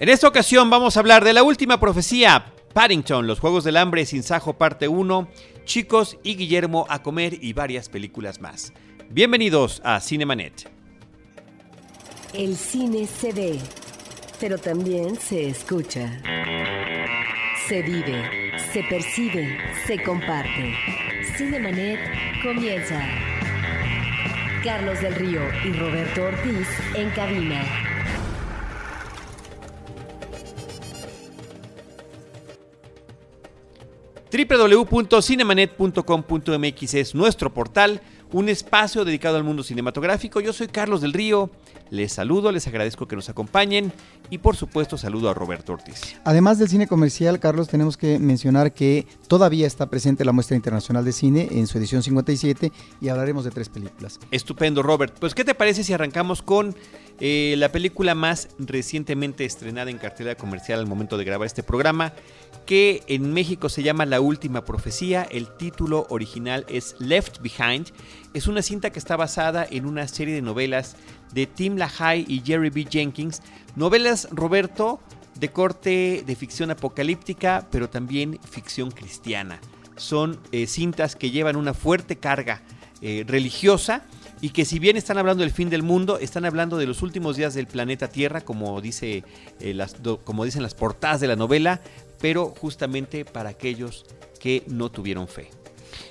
[0.00, 4.06] En esta ocasión vamos a hablar de la última profecía, Paddington, los Juegos del Hambre
[4.06, 5.28] sin Sajo parte 1,
[5.64, 8.72] Chicos y Guillermo a comer y varias películas más.
[9.10, 10.70] Bienvenidos a Cinemanet.
[12.32, 13.58] El cine se ve,
[14.38, 16.22] pero también se escucha.
[17.66, 20.74] Se vive, se percibe, se comparte.
[21.36, 21.98] Cinemanet
[22.44, 23.04] comienza.
[24.62, 27.87] Carlos del Río y Roberto Ortiz en cabina.
[34.46, 38.00] www.cinemanet.com.mx es nuestro portal,
[38.32, 40.40] un espacio dedicado al mundo cinematográfico.
[40.40, 41.50] Yo soy Carlos del Río,
[41.90, 43.92] les saludo, les agradezco que nos acompañen
[44.30, 46.16] y por supuesto saludo a Roberto Ortiz.
[46.24, 51.04] Además del cine comercial, Carlos, tenemos que mencionar que todavía está presente la muestra internacional
[51.04, 54.20] de cine en su edición 57 y hablaremos de tres películas.
[54.30, 55.16] Estupendo, Robert.
[55.18, 56.74] Pues, ¿qué te parece si arrancamos con
[57.20, 62.12] eh, la película más recientemente estrenada en cartelera comercial al momento de grabar este programa?
[62.68, 67.86] que en México se llama La Última Profecía, el título original es Left Behind,
[68.34, 70.96] es una cinta que está basada en una serie de novelas
[71.32, 72.86] de Tim LaHaye y Jerry B.
[72.88, 73.42] Jenkins,
[73.76, 75.00] novelas, Roberto,
[75.38, 79.60] de corte de ficción apocalíptica, pero también ficción cristiana.
[79.96, 82.62] Son eh, cintas que llevan una fuerte carga
[83.00, 84.02] eh, religiosa
[84.40, 87.36] y que si bien están hablando del fin del mundo, están hablando de los últimos
[87.36, 89.24] días del planeta Tierra, como, dice,
[89.60, 89.86] eh,
[90.24, 91.80] como dicen las portadas de la novela,
[92.20, 94.06] pero justamente para aquellos
[94.40, 95.50] que no tuvieron fe.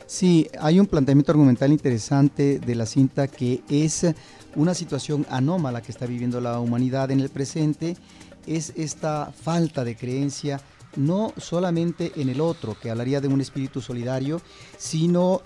[0.06, 4.06] Sí, hay un planteamiento argumental interesante de la cinta que es
[4.56, 7.98] una situación anómala que está viviendo la humanidad en el presente,
[8.46, 10.62] es esta falta de creencia
[10.96, 14.42] no solamente en el otro, que hablaría de un espíritu solidario,
[14.78, 15.42] sino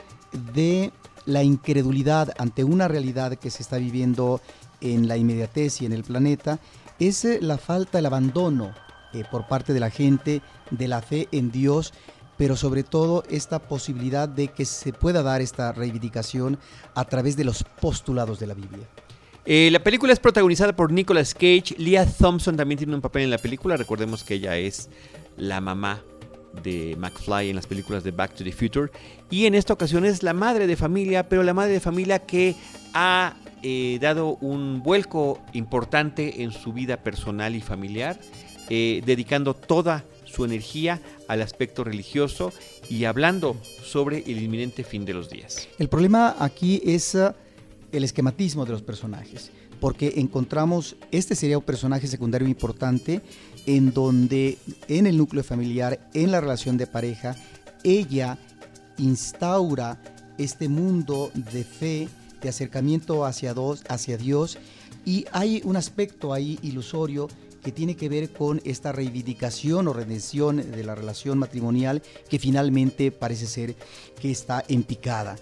[0.53, 0.91] de
[1.25, 4.41] la incredulidad ante una realidad que se está viviendo
[4.79, 6.59] en la inmediatez y en el planeta,
[6.99, 8.73] es la falta, el abandono
[9.13, 11.93] eh, por parte de la gente, de la fe en Dios,
[12.41, 16.57] pero sobre todo esta posibilidad de que se pueda dar esta reivindicación
[16.95, 18.87] a través de los postulados de la Biblia.
[19.45, 21.75] Eh, la película es protagonizada por Nicolas Cage.
[21.77, 23.77] Leah Thompson también tiene un papel en la película.
[23.77, 24.89] Recordemos que ella es
[25.37, 26.01] la mamá
[26.63, 28.91] de McFly en las películas de Back to the Future.
[29.29, 32.55] Y en esta ocasión es la madre de familia, pero la madre de familia que
[32.95, 38.19] ha eh, dado un vuelco importante en su vida personal y familiar
[38.73, 42.51] eh, dedicando toda su energía al aspecto religioso
[42.89, 45.67] y hablando sobre el inminente fin de los días.
[45.77, 47.33] El problema aquí es uh,
[47.91, 53.21] el esquematismo de los personajes, porque encontramos, este sería un personaje secundario importante,
[53.65, 57.35] en donde en el núcleo familiar, en la relación de pareja,
[57.83, 58.37] ella
[58.97, 60.01] instaura
[60.37, 62.07] este mundo de fe,
[62.41, 64.57] de acercamiento hacia, dos, hacia Dios,
[65.05, 67.27] y hay un aspecto ahí ilusorio
[67.61, 73.11] que tiene que ver con esta reivindicación o redención de la relación matrimonial que finalmente
[73.11, 73.75] parece ser
[74.19, 75.37] que está en picada.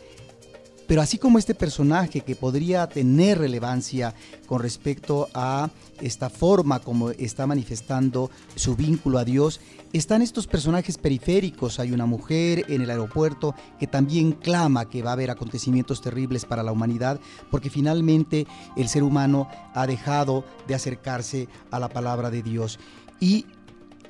[0.89, 4.15] Pero así como este personaje que podría tener relevancia
[4.47, 5.69] con respecto a
[6.01, 9.61] esta forma como está manifestando su vínculo a Dios,
[9.93, 11.79] están estos personajes periféricos.
[11.79, 16.45] Hay una mujer en el aeropuerto que también clama que va a haber acontecimientos terribles
[16.45, 17.19] para la humanidad
[17.51, 22.79] porque finalmente el ser humano ha dejado de acercarse a la palabra de Dios.
[23.19, 23.45] Y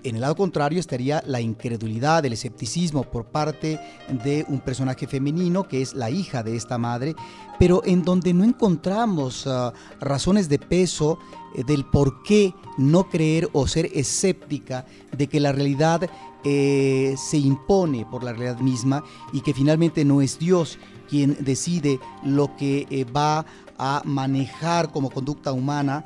[0.03, 3.79] en el lado contrario estaría la incredulidad, el escepticismo por parte
[4.23, 7.15] de un personaje femenino que es la hija de esta madre,
[7.57, 11.19] pero en donde no encontramos uh, razones de peso
[11.55, 16.09] eh, del por qué no creer o ser escéptica de que la realidad
[16.43, 20.77] eh, se impone por la realidad misma y que finalmente no es Dios
[21.09, 23.45] quien decide lo que eh, va
[23.77, 26.03] a manejar como conducta humana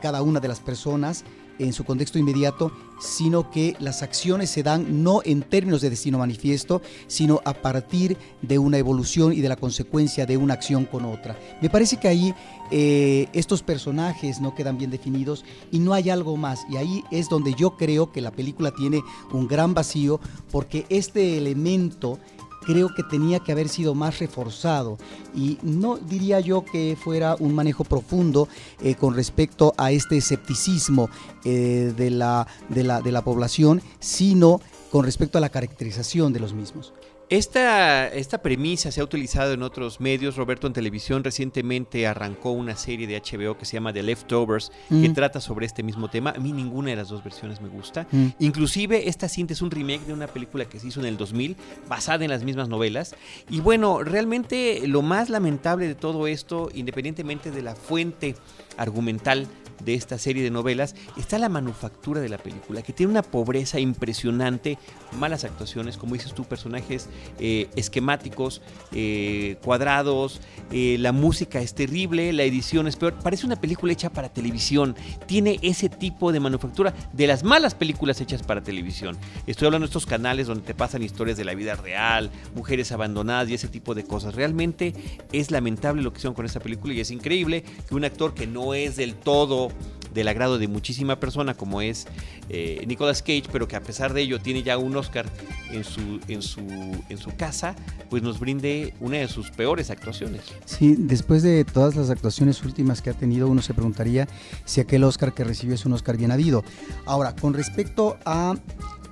[0.00, 1.24] cada una de las personas
[1.58, 6.18] en su contexto inmediato, sino que las acciones se dan no en términos de destino
[6.18, 11.04] manifiesto, sino a partir de una evolución y de la consecuencia de una acción con
[11.04, 11.38] otra.
[11.60, 12.34] Me parece que ahí
[12.70, 16.64] eh, estos personajes no quedan bien definidos y no hay algo más.
[16.70, 21.36] Y ahí es donde yo creo que la película tiene un gran vacío, porque este
[21.36, 22.18] elemento
[22.64, 24.98] creo que tenía que haber sido más reforzado
[25.34, 28.48] y no diría yo que fuera un manejo profundo
[28.80, 31.10] eh, con respecto a este escepticismo
[31.44, 34.60] eh, de, la, de, la, de la población, sino
[34.90, 36.92] con respecto a la caracterización de los mismos.
[37.32, 40.36] Esta, esta premisa se ha utilizado en otros medios.
[40.36, 45.08] Roberto en televisión recientemente arrancó una serie de HBO que se llama The Leftovers, que
[45.08, 45.14] Mm.
[45.14, 46.34] trata sobre este mismo tema.
[46.36, 48.06] A mí ninguna de las dos versiones me gusta.
[48.12, 48.26] Mm.
[48.38, 51.56] Inclusive esta cinta es un remake de una película que se hizo en el 2000,
[51.88, 53.14] basada en las mismas novelas.
[53.48, 58.36] Y bueno, realmente lo más lamentable de todo esto, independientemente de la fuente
[58.76, 59.46] argumental
[59.84, 63.80] de esta serie de novelas, está la manufactura de la película, que tiene una pobreza
[63.80, 64.78] impresionante,
[65.18, 67.08] malas actuaciones, como dices tú, personajes
[67.38, 68.62] eh, esquemáticos,
[68.92, 70.40] eh, cuadrados,
[70.70, 74.96] eh, la música es terrible, la edición es peor, parece una película hecha para televisión,
[75.26, 79.16] tiene ese tipo de manufactura de las malas películas hechas para televisión.
[79.46, 83.48] Estoy hablando de estos canales donde te pasan historias de la vida real, mujeres abandonadas
[83.48, 84.34] y ese tipo de cosas.
[84.34, 84.94] Realmente
[85.32, 88.46] es lamentable lo que hicieron con esta película y es increíble que un actor que
[88.46, 89.71] no es del todo
[90.12, 92.06] del agrado de muchísima persona como es
[92.48, 95.26] eh, Nicolas Cage, pero que a pesar de ello tiene ya un Oscar
[95.70, 96.60] en su, en su,
[97.08, 97.74] en su casa,
[98.10, 100.42] pues nos brinde una de sus peores actuaciones.
[100.64, 104.28] Sí, después de todas las actuaciones últimas que ha tenido, uno se preguntaría
[104.64, 106.64] si aquel Oscar que recibió es un Oscar bien habido.
[107.06, 108.54] Ahora, con respecto a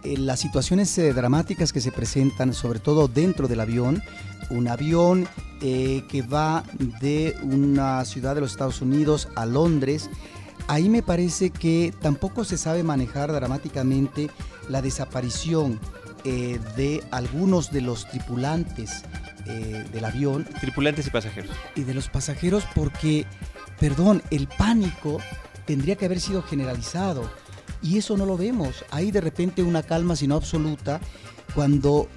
[0.05, 4.03] eh, las situaciones eh, dramáticas que se presentan, sobre todo dentro del avión,
[4.51, 5.29] un avión
[5.61, 6.65] que va
[7.03, 10.09] de una ciudad de los Estados Unidos a Londres,
[10.71, 14.31] ahí me parece que tampoco se sabe manejar dramáticamente
[14.69, 15.81] la desaparición
[16.25, 19.03] eh, de algunos de los tripulantes
[19.47, 21.51] eh, del avión Tripulantes y pasajeros.
[21.75, 23.27] y de los pasajeros porque,
[23.81, 25.19] perdón, el pánico
[25.67, 27.29] tendría que haber sido generalizado
[27.83, 28.85] y eso no lo vemos.
[28.93, 31.01] Hay de repente una calma sino absoluta
[31.53, 32.09] cuando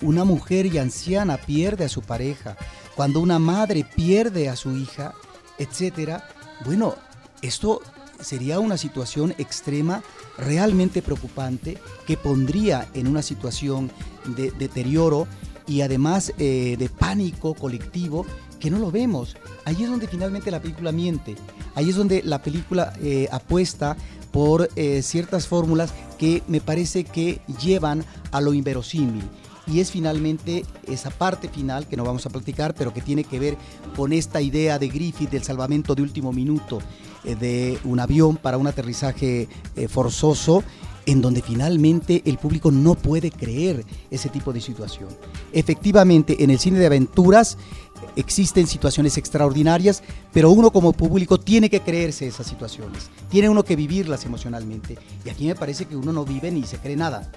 [0.00, 2.56] una mujer y anciana pierde a su pareja,
[2.96, 5.14] cuando una madre pierde a su hija,
[5.58, 6.26] etcétera.
[6.64, 6.96] Bueno,
[7.42, 7.82] esto
[8.20, 10.02] sería una situación extrema,
[10.38, 13.90] realmente preocupante, que pondría en una situación
[14.24, 15.26] de deterioro
[15.66, 18.24] y además eh, de pánico colectivo
[18.60, 19.36] que no lo vemos.
[19.64, 21.34] Ahí es donde finalmente la película miente.
[21.74, 23.96] Ahí es donde la película eh, apuesta
[24.30, 29.24] por eh, ciertas fórmulas que me parece que llevan a lo inverosímil.
[29.66, 33.38] Y es finalmente esa parte final que no vamos a platicar, pero que tiene que
[33.38, 33.56] ver
[33.96, 36.80] con esta idea de Griffith del salvamento de último minuto
[37.24, 40.64] eh, de un avión para un aterrizaje eh, forzoso,
[41.06, 45.08] en donde finalmente el público no puede creer ese tipo de situación.
[45.52, 47.58] Efectivamente, en el cine de aventuras
[48.16, 53.76] existen situaciones extraordinarias, pero uno como público tiene que creerse esas situaciones, tiene uno que
[53.76, 54.98] vivirlas emocionalmente.
[55.24, 57.30] Y aquí me parece que uno no vive ni se cree nada.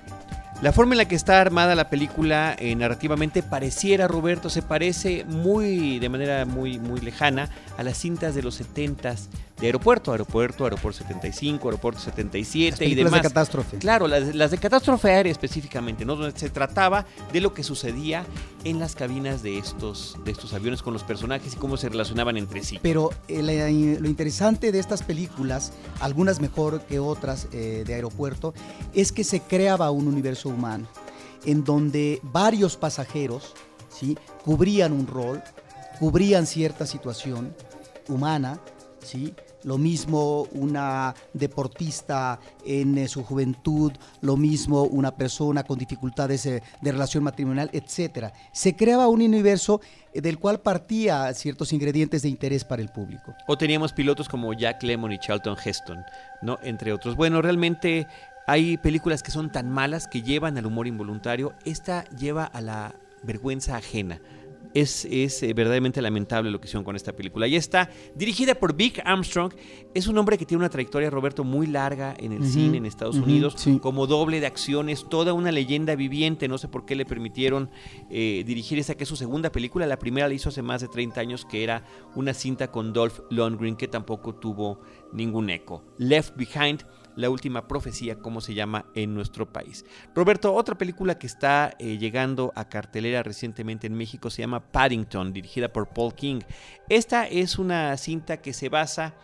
[0.62, 5.26] La forma en la que está armada la película eh, narrativamente pareciera, Roberto, se parece
[5.26, 9.28] muy, de manera muy, muy lejana a las cintas de los 70s
[9.60, 13.14] de aeropuerto, aeropuerto, aeropuerto 75, aeropuerto 77 Las y demás.
[13.14, 13.78] de catástrofe.
[13.78, 16.16] Claro, las, las de catástrofe aérea específicamente, ¿no?
[16.18, 18.26] Donde se trataba de lo que sucedía
[18.66, 22.36] en las cabinas de estos, de estos aviones con los personajes y cómo se relacionaban
[22.36, 22.80] entre sí.
[22.82, 23.70] Pero eh, la-
[24.00, 25.72] lo interesante de estas películas,
[26.02, 28.54] algunas mejor que otras eh, de aeropuerto,
[28.94, 30.88] es que se creaba un universo humano
[31.46, 33.54] en donde varios pasajeros
[33.90, 34.18] ¿sí?
[34.44, 35.42] cubrían un rol,
[36.00, 37.56] cubrían cierta situación
[38.10, 38.60] humana,
[39.02, 39.34] ¿sí?
[39.66, 43.92] Lo mismo una deportista en eh, su juventud,
[44.22, 48.32] lo mismo una persona con dificultades eh, de relación matrimonial, etcétera.
[48.54, 49.82] Se creaba un universo
[50.14, 53.34] eh, del cual partía ciertos ingredientes de interés para el público.
[53.48, 56.04] O teníamos pilotos como Jack Lemmon y Charlton Heston,
[56.44, 56.60] ¿no?
[56.62, 57.16] Entre otros.
[57.16, 58.08] Bueno, realmente
[58.46, 61.54] hay películas que son tan malas que llevan al humor involuntario.
[61.66, 64.22] Esta lleva a la vergüenza ajena.
[64.76, 67.48] Es, es, eh, verdaderamente lamentable lo que hicieron con esta película.
[67.48, 69.54] Y está dirigida por Vic Armstrong.
[69.94, 73.16] Es un hombre que tiene una trayectoria, Roberto, muy larga en el cine en Estados
[73.16, 73.80] Unidos, sí.
[73.80, 76.48] como doble de acciones, toda una leyenda viviente.
[76.48, 77.70] No sé por qué le permitieron
[78.12, 79.88] eh, dirigir esta, que es su segunda película.
[79.88, 83.22] La primera la hizo hace más de 30 años, que era una cinta con Dolph
[83.32, 84.82] Lundgren, que tampoco tuvo
[85.14, 85.84] ningún eco.
[85.98, 86.84] Left Behind
[87.16, 89.86] la última profecía, como se llama en nuestro país.
[90.14, 95.34] Roberto, otra película que está eh, llegando a cartelera recientemente en México se llama Paddington,
[95.34, 96.40] dirigida por Paul King.
[96.90, 99.16] Esta es una cinta que se basa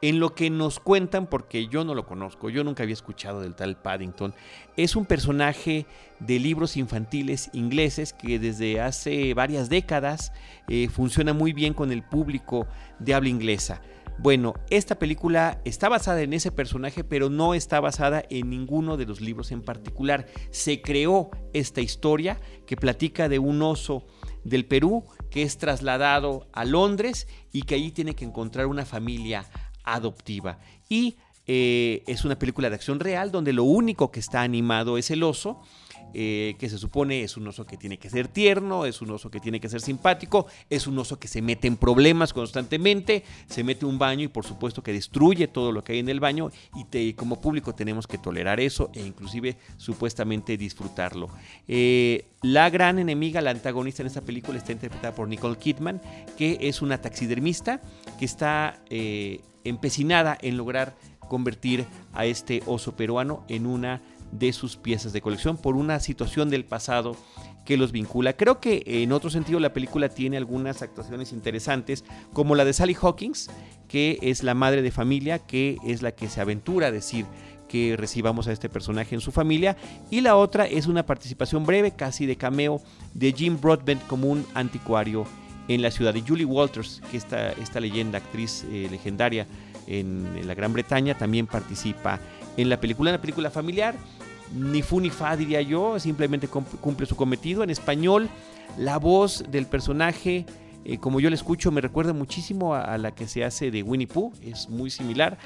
[0.00, 3.54] en lo que nos cuentan, porque yo no lo conozco, yo nunca había escuchado del
[3.54, 4.34] tal Paddington.
[4.76, 5.86] Es un personaje
[6.20, 10.32] de libros infantiles ingleses que desde hace varias décadas
[10.68, 12.66] eh, funciona muy bien con el público
[12.98, 13.80] de habla inglesa.
[14.18, 19.06] Bueno, esta película está basada en ese personaje, pero no está basada en ninguno de
[19.06, 20.26] los libros en particular.
[20.50, 24.06] Se creó esta historia que platica de un oso
[24.44, 29.46] del Perú que es trasladado a Londres y que allí tiene que encontrar una familia
[29.82, 30.58] adoptiva.
[30.88, 31.16] Y
[31.46, 35.22] eh, es una película de acción real donde lo único que está animado es el
[35.22, 35.60] oso.
[36.14, 39.30] Eh, que se supone es un oso que tiene que ser tierno, es un oso
[39.30, 43.64] que tiene que ser simpático, es un oso que se mete en problemas constantemente, se
[43.64, 46.50] mete un baño y por supuesto que destruye todo lo que hay en el baño
[46.92, 51.28] y como público tenemos que tolerar eso e inclusive supuestamente disfrutarlo.
[51.66, 56.00] Eh, la gran enemiga, la antagonista en esta película está interpretada por Nicole Kidman,
[56.36, 57.80] que es una taxidermista
[58.18, 60.94] que está eh, empecinada en lograr
[61.28, 64.00] convertir a este oso peruano en una
[64.32, 67.16] de sus piezas de colección por una situación del pasado
[67.64, 68.34] que los vincula.
[68.34, 72.96] Creo que en otro sentido la película tiene algunas actuaciones interesantes, como la de Sally
[73.00, 73.50] Hawkins,
[73.88, 77.26] que es la madre de familia, que es la que se aventura a decir
[77.68, 79.76] que recibamos a este personaje en su familia.
[80.10, 82.80] Y la otra es una participación breve, casi de cameo,
[83.14, 85.26] de Jim Broadbent como un anticuario
[85.68, 89.46] en la ciudad de Julie Walters, que esta, esta leyenda, actriz eh, legendaria
[89.86, 92.20] en, la Gran Bretaña, también participa
[92.56, 93.94] en la película, una película familiar,
[94.54, 97.62] ni fu ni fa diría yo, simplemente cumple su cometido.
[97.62, 98.28] En español,
[98.78, 100.46] la voz del personaje,
[100.84, 104.06] eh, como yo le escucho, me recuerda muchísimo a, la que se hace de Winnie
[104.06, 105.38] Pooh, es muy similar,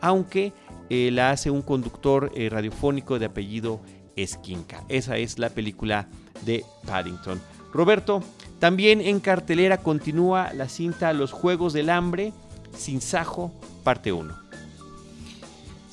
[0.00, 0.52] aunque
[0.90, 3.80] eh, la hace un conductor radiofónico de apellido
[4.16, 4.84] Esquinca.
[4.88, 6.08] Esa es la película
[6.44, 7.40] de Paddington.
[7.72, 8.22] Roberto,
[8.58, 12.32] también en cartelera continúa la cinta Los Juegos del Hambre,
[12.74, 13.52] Sin Sajo,
[13.84, 14.45] parte 1.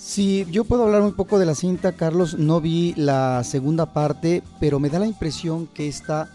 [0.05, 2.37] Sí, yo puedo hablar un poco de la cinta, Carlos.
[2.37, 6.29] No vi la segunda parte, pero me da la impresión que esta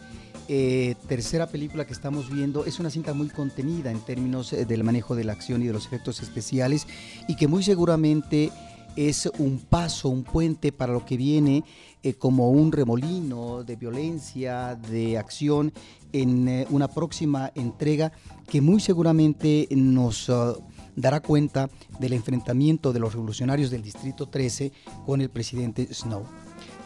[0.49, 4.85] eh, tercera película que estamos viendo es una cinta muy contenida en términos eh, del
[4.85, 6.87] manejo de la acción y de los efectos especiales
[7.29, 8.51] y que muy seguramente
[8.97, 11.63] es un paso, un puente para lo que viene
[12.03, 15.75] eh, como un remolino de violencia, de acción
[16.15, 18.13] en una próxima entrega
[18.51, 20.55] que muy seguramente nos ah,
[21.01, 24.73] dará cuenta del enfrentamiento de los revolucionarios del Distrito 13
[25.07, 26.25] con el presidente Snow.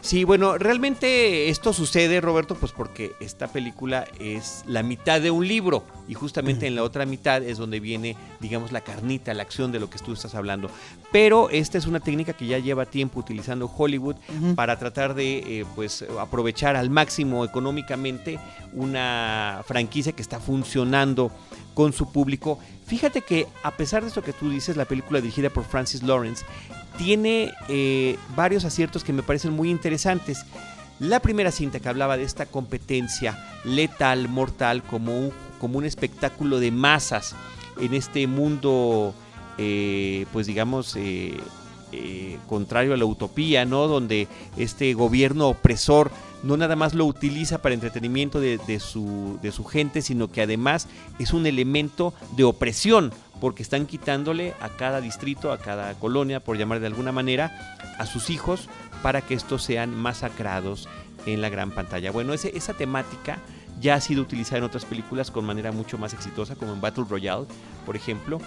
[0.03, 5.47] Sí, bueno, realmente esto sucede, Roberto, pues porque esta película es la mitad de un
[5.47, 9.71] libro y justamente en la otra mitad es donde viene, digamos, la carnita, la acción
[9.71, 10.69] de lo que tú estás hablando.
[11.13, 14.17] Pero esta es una técnica que ya lleva tiempo utilizando Hollywood
[14.57, 18.41] para tratar de, eh, pues, aprovechar al máximo económicamente
[18.73, 21.31] una franquicia que está funcionando
[21.75, 22.59] con su público.
[22.87, 26.45] Fíjate que a pesar de esto que tú dices, la película dirigida por Francis Lawrence
[26.99, 30.45] tiene eh, varios aciertos que me parecen muy interesantes.
[30.99, 36.61] La primera cinta que hablaba de esta competencia letal, mortal, como un, como un espectáculo
[36.61, 37.35] de masas
[37.81, 39.15] en este mundo,
[39.59, 41.39] eh, pues digamos, eh,
[42.49, 43.87] contrario a la utopía, ¿no?
[43.89, 46.11] Donde este gobierno opresor
[46.43, 50.89] no nada más lo utiliza para entretenimiento de, su, de su gente, sino que además
[51.19, 56.57] es un elemento de opresión, porque están quitándole a cada distrito, a cada colonia, por
[56.57, 58.69] llamar de alguna manera, a sus hijos
[59.03, 60.89] para que estos sean masacrados
[61.27, 62.11] en la gran pantalla.
[62.11, 63.39] Bueno, esa temática
[63.81, 67.05] ya ha sido utilizada en otras películas con manera mucho más exitosa, como en Battle
[67.09, 67.47] Royale,
[67.85, 68.39] por ejemplo,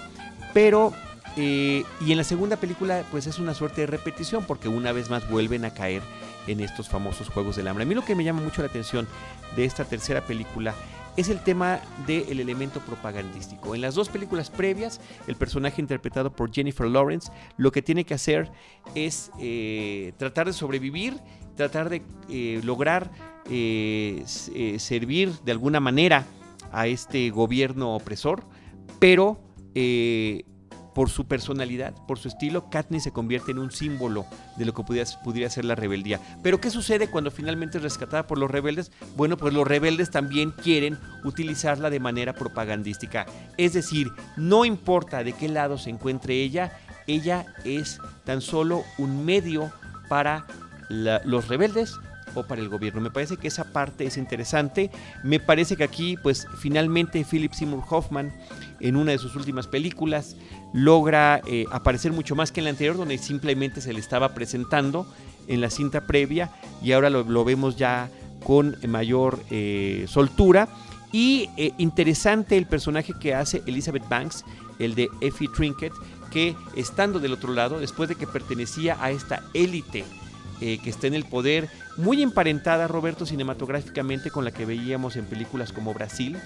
[0.54, 0.94] pero
[1.38, 5.10] eh, y en la segunda película, pues es una suerte de repetición, porque una vez
[5.10, 6.02] más vuelven a caer
[6.48, 7.84] en estos famosos Juegos del Hambre.
[7.84, 9.08] A mí lo que me llama mucho la atención
[9.56, 10.74] de esta tercera película
[11.18, 13.74] es el tema del elemento propagandístico.
[13.74, 18.14] En las dos películas previas, el personaje interpretado por Jennifer Lawrence lo que tiene que
[18.14, 18.52] hacer
[18.96, 21.20] es eh, tratar de sobrevivir,
[21.56, 23.12] tratar de eh, lograr
[24.78, 26.26] servir de alguna manera
[26.72, 28.44] a este gobierno opresor,
[29.00, 29.40] pero
[30.96, 34.26] por su personalidad, por su estilo, Katniss se convierte en un símbolo
[34.56, 36.22] de lo que pudiera, ser la rebeldía.
[36.42, 38.94] Pero ¿qué sucede cuando finalmente es rescatada por los rebeldes?
[39.18, 43.26] Bueno, pues los rebeldes también quieren utilizarla de manera propagandística.
[43.58, 46.72] Es decir, no importa de qué lado se encuentre ella,
[47.08, 49.72] ella es tan solo un medio
[50.08, 50.48] para
[50.90, 51.94] los rebeldes
[52.36, 53.02] o para el gobierno.
[53.02, 54.92] Me parece que esa parte es interesante.
[55.24, 58.34] Me parece que aquí, pues finalmente Philip Seymour Hoffman,
[58.80, 60.36] en una de sus últimas películas,
[60.76, 65.08] logra eh, aparecer mucho más que en la anterior, donde simplemente se le estaba presentando
[65.48, 66.52] en la cinta previa
[66.84, 68.10] y ahora lo, vemos ya
[68.44, 70.68] con mayor eh, soltura.
[71.14, 74.44] Y eh, interesante el personaje que hace Elizabeth Banks,
[74.78, 75.94] el de Effie Trinket,
[76.30, 80.04] que estando del otro lado, después de que pertenecía a esta élite
[80.60, 85.74] que está en el poder, muy emparentada, Roberto, cinematográficamente con la que veíamos en películas
[85.74, 86.38] como Brasil,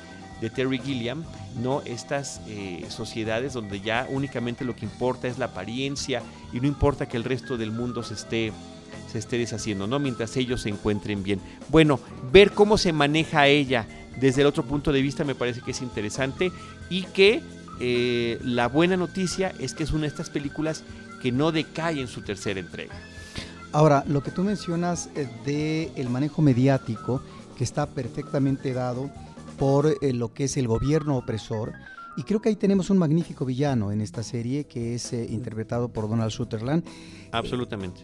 [0.41, 1.23] de Terry Gilliam,
[1.61, 1.81] ¿no?
[1.81, 6.21] Estas eh, sociedades donde ya únicamente lo que importa es la apariencia
[6.53, 8.51] y no importa que el resto del mundo se esté,
[9.11, 9.99] se esté deshaciendo, ¿no?
[9.99, 11.39] Mientras ellos se encuentren bien.
[11.69, 11.99] Bueno,
[12.31, 13.87] ver cómo se maneja ella
[14.19, 16.51] desde el otro punto de vista me parece que es interesante
[16.89, 17.41] y que
[17.79, 20.83] eh, la buena noticia es que es una de estas películas
[21.21, 22.95] que no decae en su tercera entrega.
[23.71, 27.21] Ahora, lo que tú mencionas eh, de manejo mediático,
[27.57, 29.09] que está perfectamente dado
[29.59, 31.73] por eh, lo que es el gobierno opresor,
[32.17, 35.89] y creo que ahí tenemos un magnífico villano en esta serie que es eh, interpretado
[35.89, 36.83] por Donald Sutherland.
[37.31, 38.01] Absolutamente.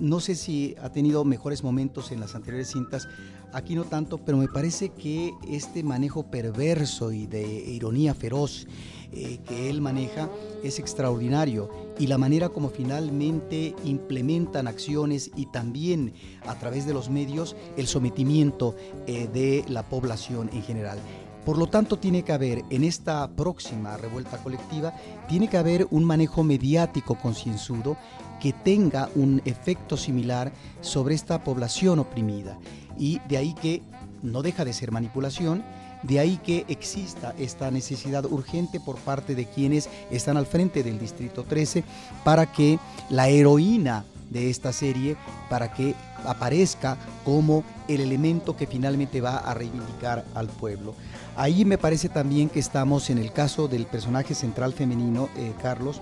[0.00, 3.08] no sé si ha tenido mejores momentos en las anteriores cintas,
[3.52, 8.66] aquí no tanto, pero me parece que este manejo perverso y de ironía feroz
[9.12, 10.28] eh, que él maneja
[10.62, 16.12] es extraordinario y la manera como finalmente implementan acciones y también
[16.46, 20.98] a través de los medios el sometimiento eh, de la población en general.
[21.44, 24.92] Por lo tanto, tiene que haber en esta próxima revuelta colectiva,
[25.28, 27.96] tiene que haber un manejo mediático concienzudo
[28.38, 32.58] que tenga un efecto similar sobre esta población oprimida.
[32.98, 33.82] Y de ahí que
[34.22, 35.64] no deja de ser manipulación,
[36.02, 40.98] de ahí que exista esta necesidad urgente por parte de quienes están al frente del
[40.98, 41.84] Distrito 13
[42.24, 42.78] para que
[43.10, 45.16] la heroína de esta serie,
[45.48, 50.94] para que aparezca como el elemento que finalmente va a reivindicar al pueblo.
[51.36, 56.00] Ahí me parece también que estamos en el caso del personaje central femenino, eh, Carlos,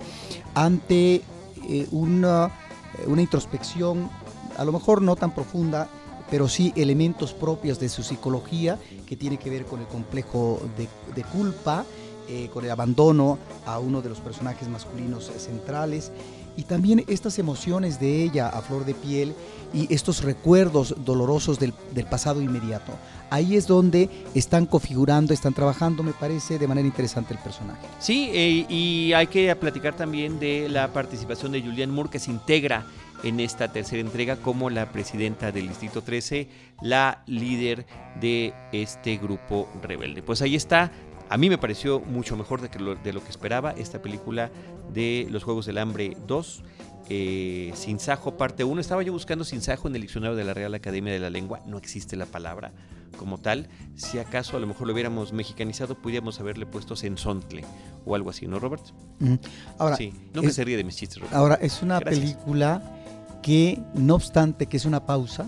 [0.54, 1.22] ante
[1.68, 2.50] eh, una,
[3.06, 4.10] una introspección
[4.56, 5.88] a lo mejor no tan profunda
[6.30, 11.22] pero sí elementos propios de su psicología que tiene que ver con el complejo de,
[11.24, 11.84] culpa,
[12.28, 16.12] eh, con el abandono a uno de los personajes masculinos centrales
[16.56, 19.34] y también estas emociones de ella a flor de piel
[19.74, 21.74] y estos recuerdos dolorosos del,
[22.08, 22.92] pasado inmediato.
[23.28, 27.86] Ahí es donde están configurando, están trabajando, me parece, de manera interesante el personaje.
[27.98, 32.30] Sí, eh, y hay que platicar también de la participación de Julianne Moore que se
[32.30, 32.86] integra
[33.26, 36.48] en esta tercera entrega como la presidenta del Distrito 13,
[36.80, 37.84] la líder
[38.20, 40.22] de este grupo rebelde.
[40.22, 40.92] Pues ahí está.
[41.28, 44.50] A mí me pareció mucho mejor de, que lo, de lo que esperaba esta película
[44.92, 46.62] de Los Juegos del Hambre 2.
[47.08, 48.80] Eh, Sinsajo parte 1.
[48.80, 51.62] Estaba yo buscando Sinsajo en el diccionario de la Real Academia de la Lengua.
[51.66, 52.72] No existe la palabra
[53.18, 53.68] como tal.
[53.96, 57.64] Si acaso a lo mejor lo hubiéramos mexicanizado, podríamos haberle puesto Sensontle
[58.04, 58.84] o algo así, ¿no, Robert?
[59.78, 61.34] Ahora, sí, no me se ríe de mis chistes, Robert.
[61.34, 62.95] Ahora, es una película
[63.46, 65.46] que no obstante que es una pausa,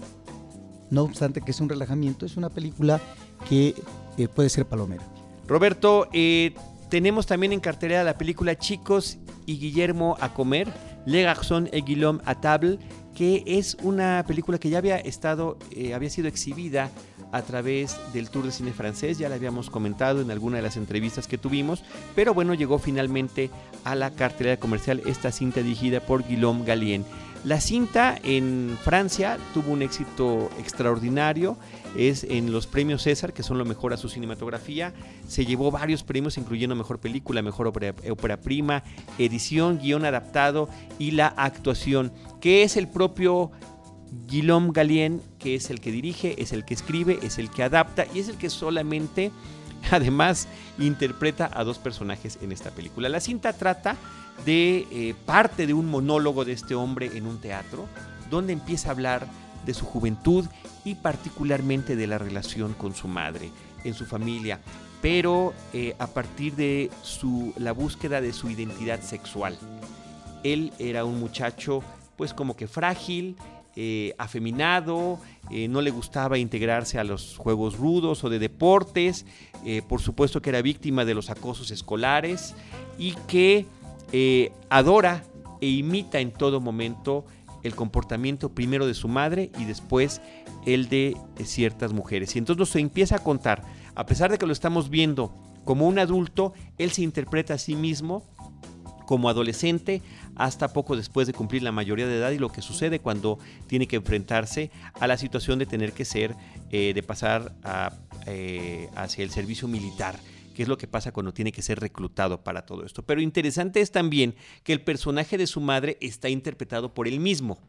[0.89, 3.01] no obstante que es un relajamiento, es una película
[3.49, 3.75] que
[4.17, 5.03] eh, puede ser palomera.
[5.49, 6.55] Roberto, eh,
[6.91, 10.73] tenemos también en cartelera la película Chicos y Guillermo a comer,
[11.07, 12.79] Le Garçon et Guillaume à table,
[13.17, 16.93] que es una película que ya había estado, eh, había sido exhibida
[17.33, 20.77] a través del Tour de Cine Francés, ya la habíamos comentado en alguna de las
[20.77, 21.83] entrevistas que tuvimos,
[22.15, 23.51] pero bueno, llegó finalmente
[23.83, 27.05] a la cartelera comercial esta cinta dirigida por Guillaume Galien.
[27.45, 31.57] La cinta en Francia tuvo un éxito extraordinario,
[31.97, 34.93] es en los premios César, que son lo mejor a su cinematografía,
[35.27, 38.83] se llevó varios premios, incluyendo Mejor Película, Mejor Ópera, Prima,
[39.19, 43.53] Edición, Guión Adaptado y la actuación, que es el propio
[44.27, 48.07] Guillaume Galien, que es el que dirige, es el que escribe, es el que adapta
[48.15, 49.31] y es el que solamente,
[49.93, 50.49] además,
[50.79, 53.09] interpreta a dos personajes en esta película.
[53.09, 53.97] La cinta trata
[54.45, 57.87] de eh, parte de un monólogo de este hombre en un teatro,
[58.31, 59.27] donde empieza a hablar
[59.65, 60.47] de su juventud
[60.85, 63.51] y particularmente de la relación con su madre,
[63.85, 64.61] en su familia,
[65.03, 69.59] pero eh, a partir de su, la búsqueda de su identidad sexual.
[70.45, 71.83] Él era un muchacho
[72.17, 73.37] pues como que frágil,
[73.81, 75.21] eh, afeminado,
[75.71, 79.25] no le gustaba integrarse a los juegos rudos o de deportes,
[79.89, 82.55] por supuesto que era víctima de los acosos escolares
[82.99, 83.67] y que
[84.13, 85.23] eh, adora
[85.61, 87.25] e imita en todo momento
[87.63, 90.23] el comportamiento primero de su madre y después
[90.65, 92.35] el de ciertas mujeres.
[92.35, 93.63] Y entonces nos empieza a contar,
[93.95, 97.75] a pesar de que lo estamos viendo como un adulto, él se interpreta a sí
[97.75, 98.23] mismo
[99.07, 100.03] como adolescente
[100.39, 103.87] hasta poco después de cumplir la mayoría de edad y lo que sucede cuando tiene
[103.87, 106.35] que enfrentarse a la situación de tener que ser,
[106.71, 107.55] eh, de pasar
[108.27, 110.19] eh, hacia el servicio militar
[110.55, 113.05] qué es lo que pasa cuando tiene que ser reclutado para todo esto.
[113.05, 117.61] Pero interesante es también que el personaje de su madre está interpretado por él mismo.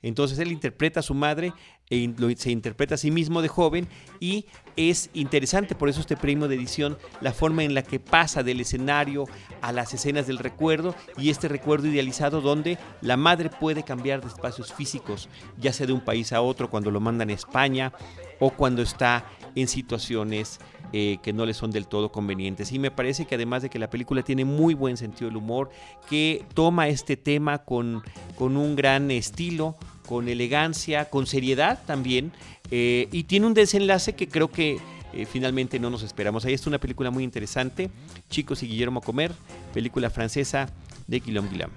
[0.00, 1.52] Entonces él interpreta a su madre,
[1.88, 6.56] se interpreta a sí mismo de joven y es interesante, por eso este premio de
[6.56, 9.26] edición, la forma en la que pasa del escenario
[9.60, 14.28] a las escenas del recuerdo y este recuerdo idealizado donde la madre puede cambiar de
[14.28, 17.92] espacios físicos, ya sea de un país a otro cuando lo mandan a España
[18.40, 20.58] o cuando está en situaciones
[20.92, 22.72] eh, que no le son del todo convenientes.
[22.72, 25.70] Y me parece que además de que la película tiene muy buen sentido del humor,
[26.08, 28.02] que toma este tema con,
[28.36, 32.32] con un gran estilo, con elegancia, con seriedad también,
[32.70, 34.78] eh, y tiene un desenlace que creo que
[35.12, 36.44] eh, finalmente no nos esperamos.
[36.44, 37.90] Ahí está una película muy interesante,
[38.30, 39.32] Chicos y Guillermo Comer,
[39.72, 40.68] película francesa
[41.06, 41.74] de Guillaume Guillaume.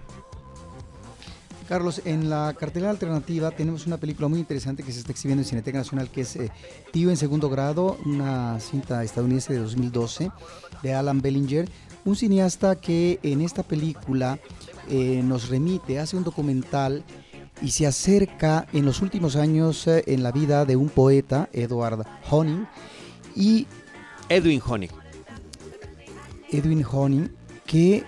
[1.68, 5.50] Carlos, en la cartelera alternativa tenemos una película muy interesante que se está exhibiendo en
[5.50, 6.50] Cineteca Nacional, que es eh,
[6.92, 10.32] Tío en segundo grado, una cinta estadounidense de 2012
[10.82, 11.70] de Alan Bellinger,
[12.06, 14.40] un cineasta que en esta película
[14.90, 17.04] nos remite, hace un documental
[17.62, 22.06] y se acerca en los últimos años eh, en la vida de un poeta, Edward
[22.30, 22.67] Honing,
[23.36, 23.67] y
[24.30, 24.91] Edwin Honig.
[26.50, 27.30] Edwin Honing,
[27.65, 28.04] que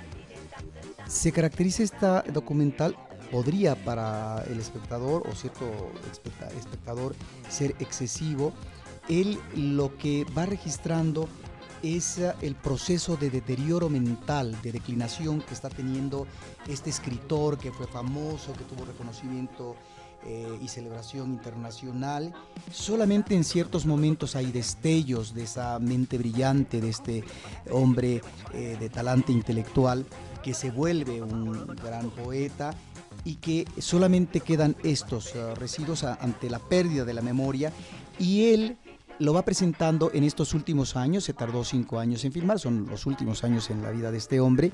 [1.07, 2.95] se caracteriza esta documental
[3.31, 5.65] podría para el espectador o cierto
[6.57, 7.15] espectador
[7.49, 8.53] ser excesivo.
[9.07, 11.27] Él lo que va registrando
[11.83, 16.27] es el proceso de deterioro mental, de declinación que está teniendo
[16.67, 19.75] este escritor que fue famoso, que tuvo reconocimiento
[20.25, 22.33] eh, y celebración internacional.
[22.71, 27.23] Solamente en ciertos momentos hay destellos de esa mente brillante de este
[27.71, 28.21] hombre
[28.53, 30.05] eh, de talante intelectual
[30.43, 32.73] que se vuelve un gran poeta
[33.23, 37.71] y que solamente quedan estos uh, residuos ante la pérdida de la memoria
[38.17, 38.77] y él
[39.19, 43.05] lo va presentando en estos últimos años, se tardó cinco años en filmar, son los
[43.05, 44.71] últimos años en la vida de este hombre.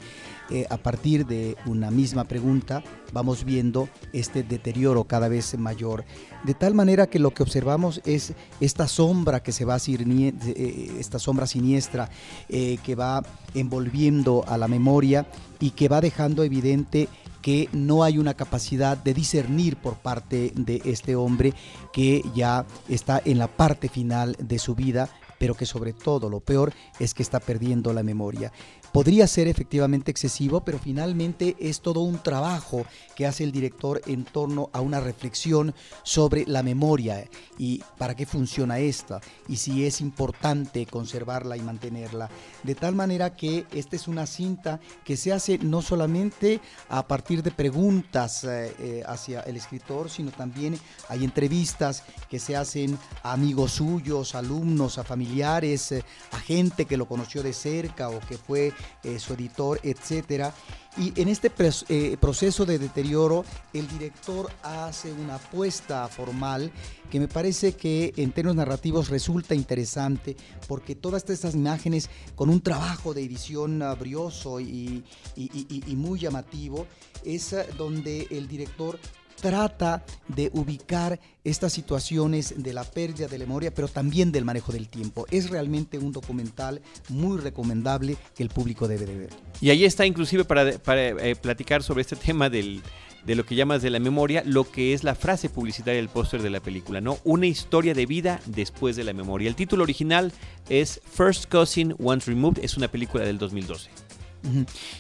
[0.50, 6.06] Eh, a partir de una misma pregunta vamos viendo este deterioro cada vez mayor.
[6.44, 10.96] De tal manera que lo que observamos es esta sombra que se va a eh,
[11.00, 12.10] esta sombra siniestra
[12.50, 15.26] eh, que va envolviendo a la memoria
[15.60, 17.08] y que va dejando evidente
[17.46, 21.54] que no hay una capacidad de discernir por parte de este hombre
[21.94, 26.40] que ya está en la parte final de su vida, pero que sobre todo lo
[26.40, 28.52] peor es que está perdiendo la memoria
[28.96, 34.24] podría ser efectivamente excesivo, pero finalmente es todo un trabajo que hace el director en
[34.24, 37.28] torno a una reflexión sobre la memoria
[37.58, 42.30] y para qué funciona esta y si es importante conservarla y mantenerla.
[42.64, 47.44] De tal manera que esta es una cinta que se hace no solamente a partir
[47.44, 50.80] de preguntas eh, eh, hacia el escritor, sino también
[51.10, 56.96] hay entrevistas que se hacen a amigos suyos, alumnos, a familiares, eh, a gente que
[56.96, 58.72] lo conoció de cerca o que fue
[59.04, 60.54] eh, su editor, etcétera.
[60.98, 61.52] Y en este
[61.90, 63.44] eh, proceso de deterioro,
[63.74, 66.72] el director hace una apuesta formal
[67.12, 72.62] que me parece que en términos narrativos resulta interesante porque todas estas imágenes con un
[72.62, 75.04] trabajo de edición brioso y,
[75.36, 76.88] y muy llamativo
[77.26, 78.98] es donde el director
[79.46, 84.90] trata de ubicar estas situaciones de la pérdida de memoria, pero también del manejo del
[84.90, 85.28] tiempo.
[85.30, 89.30] Es realmente un documental muy recomendable que el público debe de ver.
[89.62, 92.82] Y ahí está inclusive para, eh, platicar sobre este tema del,
[93.24, 96.42] de lo que llamas de la memoria, lo que es la frase publicitaria del póster
[96.42, 97.20] de la película, ¿no?
[97.24, 99.48] Una historia de vida después de la memoria.
[99.48, 100.34] El título original
[100.70, 104.05] es First Cousin Once Removed, es una película del 2012.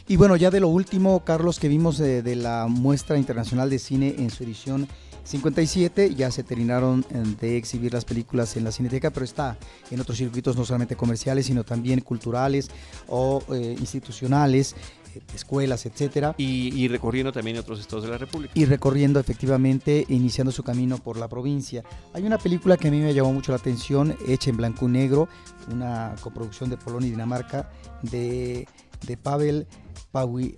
[0.07, 4.15] Y bueno, ya de lo último, Carlos, que vimos de, la muestra internacional de cine
[4.17, 4.87] en su edición
[5.25, 9.57] 57, ya se terminaron eh, de exhibir las películas en la Cineteca, pero está
[9.89, 12.69] en otros circuitos no solamente comerciales, sino también culturales
[13.07, 14.75] o eh, institucionales
[15.15, 16.35] eh, escuelas, etcétera.
[16.37, 18.53] Y, recorriendo también otros estados de la República.
[18.55, 21.83] Y recorriendo efectivamente, iniciando su camino por la provincia.
[22.13, 24.91] Hay una película que a mí me llamó mucho la atención, hecha en blanco y
[24.91, 25.27] negro,
[25.71, 27.71] una coproducción de Polonia y Dinamarca,
[28.03, 28.67] de
[29.05, 29.67] de Pavel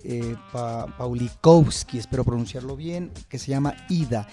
[0.03, 0.35] eh,
[0.97, 4.27] Paulikowski, espero pronunciarlo bien, que se llama Ida.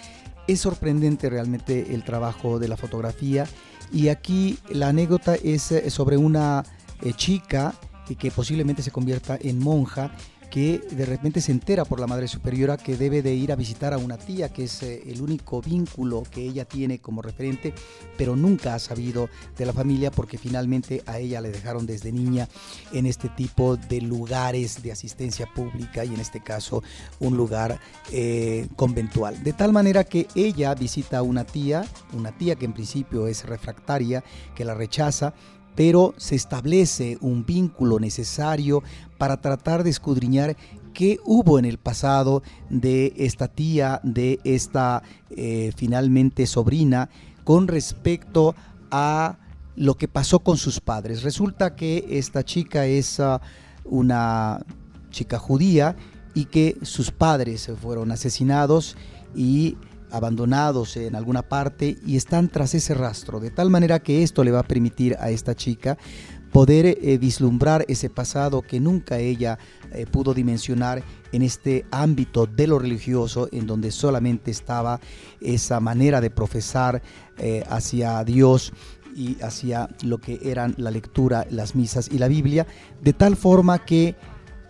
[0.47, 3.47] Es sorprendente realmente el trabajo de la fotografía
[3.93, 6.65] y aquí la anécdota es eh, sobre una
[7.03, 7.75] eh, chica
[8.19, 10.11] que posiblemente se convierta en monja
[10.55, 13.93] que de repente se entera por la madre superiora que debe de ir a visitar
[13.93, 17.75] a una tía, que es eh, el único vínculo que ella tiene como referente,
[18.17, 22.49] pero nunca ha sabido de la familia porque finalmente a ella le dejaron desde niña
[22.93, 26.85] en este tipo de lugares de asistencia pública y en este caso
[27.19, 27.81] un lugar
[28.13, 29.43] eh, conventual.
[29.43, 33.45] De tal manera que ella visita a una tía, una tía que en principio es
[33.45, 34.23] refractaria,
[34.55, 35.35] que la rechaza,
[35.75, 38.83] pero se establece un vínculo necesario
[39.19, 40.57] para tratar de escudriñar
[40.93, 47.11] qué hubo en el pasado de esta tía, de esta eh, finalmente sobrina,
[47.43, 48.55] con respecto
[48.91, 49.39] a
[49.77, 51.23] lo que pasó con sus padres.
[51.23, 53.41] Resulta que esta chica es ah,
[53.85, 54.65] una
[55.11, 55.97] chica judía
[56.35, 58.97] y que sus padres fueron asesinados
[59.35, 59.77] y
[60.15, 64.51] abandonados en alguna parte y están tras ese rastro, de tal manera que esto le
[64.51, 65.99] va a permitir a esta chica
[66.55, 69.59] poder eh, vislumbrar ese pasado que nunca ella
[69.93, 75.01] eh, pudo dimensionar en este ámbito de lo religioso, en donde solamente estaba
[75.41, 77.03] esa manera de profesar
[77.39, 78.73] eh, hacia Dios
[79.17, 82.69] y hacia lo que eran la lectura, las misas y la Biblia,
[83.03, 84.15] de tal forma que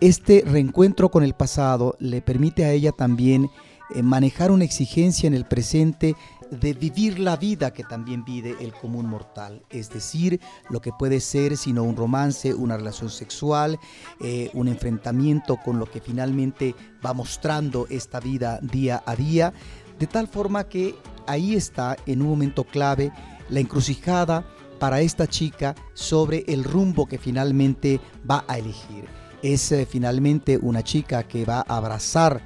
[0.01, 3.47] este reencuentro con el pasado le permite a ella también
[3.93, 6.15] eh, manejar una exigencia en el presente
[6.51, 11.19] de vivir la vida que también vive el común mortal, es decir, lo que puede
[11.19, 13.79] ser sino un romance, una relación sexual,
[14.21, 19.53] eh, un enfrentamiento con lo que finalmente va mostrando esta vida día a día,
[19.99, 20.95] de tal forma que
[21.27, 23.11] ahí está en un momento clave
[23.49, 24.45] la encrucijada
[24.79, 29.05] para esta chica sobre el rumbo que finalmente va a elegir.
[29.41, 32.41] Es eh, finalmente una chica que va a abrazar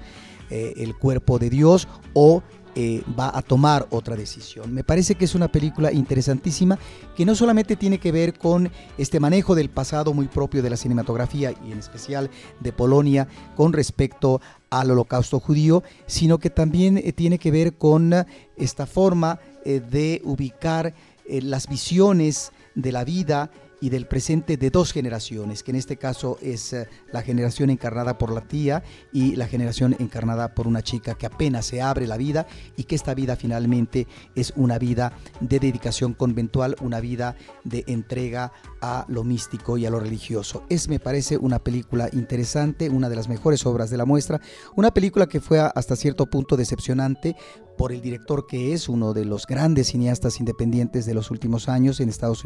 [0.50, 2.44] eh, el cuerpo de Dios o
[2.76, 4.74] eh, va a tomar otra decisión.
[4.74, 6.78] Me parece que es una película interesantísima
[7.16, 10.78] que no solamente tiene que ver con este manejo del pasado muy propio de la
[10.78, 17.40] cinematografía y en especial de Polonia con respecto al holocausto judío, sino que también tiene
[17.40, 18.14] que ver con
[18.56, 20.94] esta forma de ubicar
[21.30, 25.98] eh, las visiones de la vida y del presente de dos generaciones, que en este
[25.98, 30.82] caso es eh, la generación encarnada por la tía y la generación encarnada por una
[30.82, 35.14] chica que apenas se abre la vida y que esta vida finalmente es una vida
[35.40, 40.64] de dedicación conventual, una vida de entrega a lo místico y a lo religioso.
[40.70, 44.42] Es, me parece, una película interesante, una de las mejores obras de la muestra,
[44.76, 47.36] una película que fue hasta cierto punto decepcionante
[47.80, 52.02] por el director que es uno de los grandes cineastas independientes de los últimos años
[52.02, 52.44] en Estados,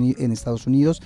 [0.67, 1.01] Unidos.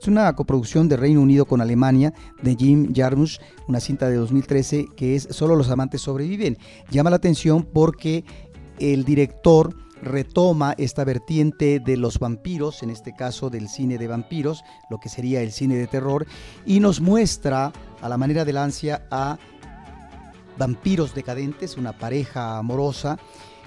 [0.00, 4.86] Es una coproducción de Reino Unido con Alemania de Jim Jarmusch, una cinta de 2013
[4.96, 6.58] que es Solo los amantes sobreviven.
[6.92, 8.24] Llama la atención porque
[8.78, 14.62] el director retoma esta vertiente de los vampiros, en este caso del cine de vampiros,
[14.90, 16.24] lo que sería el cine de terror,
[16.64, 19.38] y nos muestra a la manera de Lancia a
[20.56, 23.18] vampiros decadentes, una pareja amorosa.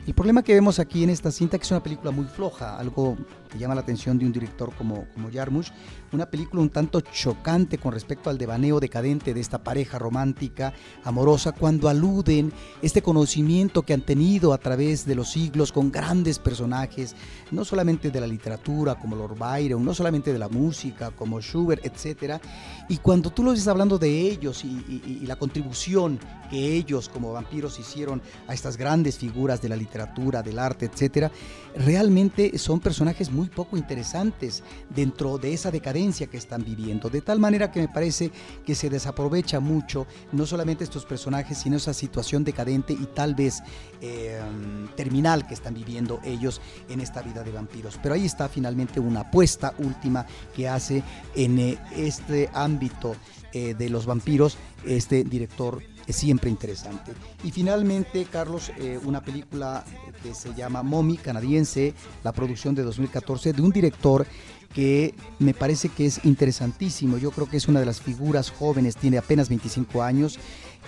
[0.06, 3.18] El problema que vemos aquí en esta cinta, que es una película muy floja, algo
[3.56, 5.72] que llama la atención de un director como, como Jarmusch,
[6.12, 10.74] una película un tanto chocante con respecto al devaneo decadente de esta pareja romántica,
[11.06, 16.38] amorosa, cuando aluden este conocimiento que han tenido a través de los siglos con grandes
[16.38, 17.16] personajes,
[17.52, 21.86] no solamente de la literatura como Lord Byron, no solamente de la música como Schubert,
[21.86, 22.42] etc.
[22.90, 27.32] Y cuando tú lo ves hablando de ellos y, y la contribución que ellos como
[27.32, 31.32] vampiros hicieron a estas grandes figuras de la literatura, del arte, etc.,
[31.76, 37.10] realmente son personajes muy poco interesantes dentro de esa decadencia que están viviendo.
[37.10, 38.32] De tal manera que me parece
[38.66, 43.62] que se desaprovecha mucho no solamente estos personajes, sino esa situación decadente y tal vez
[44.02, 48.00] em, terminal que están viviendo ellos en esta vida de vampiros.
[48.02, 51.04] Pero ahí está finalmente una apuesta última que hace
[51.36, 53.16] en eh, este ámbito
[53.54, 57.14] eh, de los vampiros este director es siempre interesante.
[57.44, 59.84] Y finalmente, Carlos, eh, una película
[60.26, 64.26] que se llama Mommy, canadiense, la producción de 2014, de un director
[64.74, 67.18] que me parece que es interesantísimo.
[67.18, 70.40] Yo creo que es una de las figuras jóvenes, tiene apenas 25 años,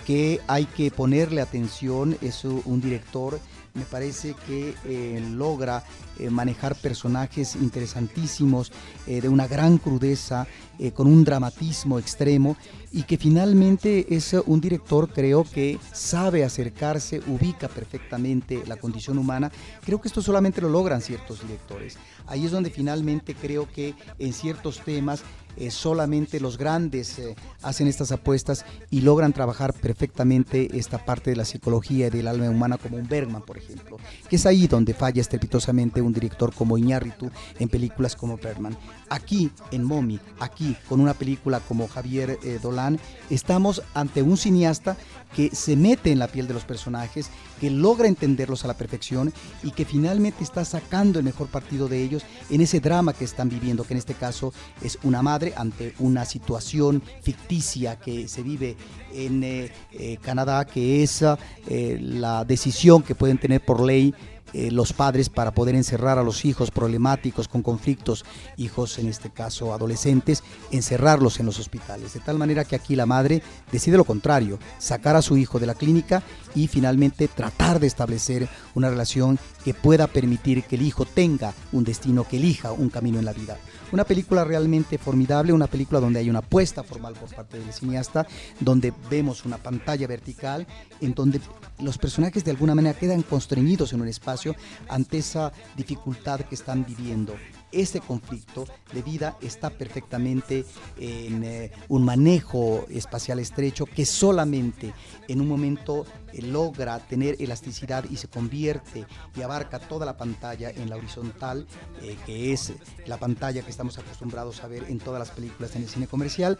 [0.06, 2.18] que hay que ponerle atención.
[2.20, 3.38] Es un director
[3.74, 5.84] me parece que eh, logra
[6.18, 8.72] eh, manejar personajes interesantísimos,
[9.06, 10.46] eh, de una gran crudeza,
[10.94, 12.56] con un dramatismo extremo
[12.92, 19.50] y que finalmente es un director creo que sabe acercarse, ubica perfectamente la condición humana.
[19.84, 21.98] Creo que esto solamente lo logran ciertos directores.
[22.28, 25.24] Ahí es donde finalmente creo que en ciertos temas
[25.58, 31.36] eh, solamente los grandes eh, hacen estas apuestas y logran trabajar perfectamente esta parte de
[31.36, 33.96] la psicología y del alma humana como un Bergman, por ejemplo,
[34.28, 38.76] que es ahí donde falla estrepitosamente un director como Iñárritu en películas como Bergman.
[39.10, 42.98] Aquí, en Momi, aquí, con una película como Javier eh, Dolan,
[43.30, 44.96] estamos ante un cineasta
[45.34, 49.32] que se mete en la piel de los personajes, que logra entenderlos a la perfección
[49.62, 53.48] y que finalmente está sacando el mejor partido de ellos en ese drama que están
[53.48, 58.76] viviendo, que en este caso es una madre ante una situación ficticia que se vive
[59.12, 61.24] en eh, eh, Canadá, que es
[61.66, 64.14] la decisión que pueden tener por ley
[64.52, 68.24] eh, los padres para poder encerrar a los hijos problemáticos con conflictos,
[68.56, 72.14] hijos en este caso adolescentes, encerrarlos en los hospitales.
[72.14, 75.66] De tal manera que aquí la madre decide lo contrario, sacar a su hijo de
[75.66, 76.22] la clínica
[76.54, 81.84] y finalmente tratar de establecer una relación que pueda permitir que el hijo tenga un
[81.84, 83.58] destino, que elija un camino en la vida.
[83.92, 88.26] Una película realmente formidable, una película donde hay una apuesta formal por parte del cineasta,
[88.60, 90.66] donde vemos una pantalla vertical,
[91.00, 91.40] en donde
[91.80, 94.54] los personajes de alguna manera quedan constreñidos en un espacio
[94.88, 97.34] ante esa dificultad que están viviendo.
[97.70, 100.64] Este conflicto de vida está perfectamente
[100.98, 104.94] en eh, un manejo espacial estrecho que solamente
[105.28, 110.70] en un momento eh, logra tener elasticidad y se convierte y abarca toda la pantalla
[110.70, 111.66] en la horizontal,
[112.00, 112.72] eh, que es
[113.06, 116.58] la pantalla que estamos acostumbrados a ver en todas las películas en el cine comercial.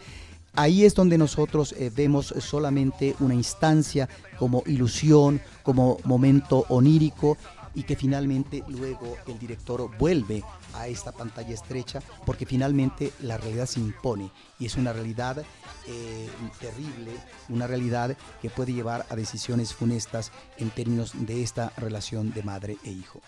[0.53, 7.37] Ahí es donde nosotros vemos solamente una instancia como ilusión, como momento onírico
[7.73, 13.65] y que finalmente luego el director vuelve a esta pantalla estrecha porque finalmente la realidad
[13.65, 15.43] se impone y es una realidad
[15.87, 16.29] eh,
[16.59, 17.11] terrible,
[17.49, 22.77] una realidad que puede llevar a decisiones funestas en términos de esta relación de madre
[22.83, 23.21] e hijo.